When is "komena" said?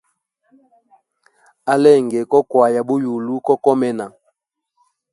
3.63-4.05